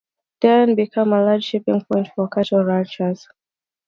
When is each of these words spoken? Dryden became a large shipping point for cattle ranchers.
Dryden 0.39 0.73
became 0.73 1.13
a 1.13 1.23
large 1.23 1.43
shipping 1.43 1.85
point 1.87 2.07
for 2.15 2.27
cattle 2.27 2.63
ranchers. 2.63 3.27